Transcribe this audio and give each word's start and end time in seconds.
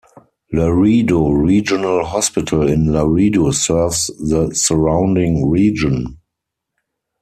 Laredo 0.51 1.29
Regional 1.29 2.03
Hospital 2.03 2.67
in 2.67 2.91
Laredo 2.91 3.51
serves 3.51 4.07
the 4.17 4.51
surrounding 4.51 5.47
region. 5.47 6.17